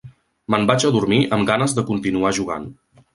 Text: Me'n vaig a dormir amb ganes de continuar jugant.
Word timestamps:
Me'n 0.53 0.63
vaig 0.69 0.85
a 0.87 0.89
dormir 0.95 1.19
amb 1.37 1.47
ganes 1.49 1.75
de 1.81 1.83
continuar 1.91 2.33
jugant. 2.39 2.67